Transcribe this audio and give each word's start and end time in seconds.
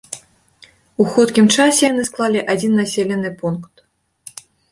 У 1.03 1.05
хуткім 1.11 1.49
часе 1.57 1.83
яны 1.91 2.03
склалі 2.09 2.41
адзін 2.55 2.73
населены 2.81 3.29
пункт. 3.43 3.75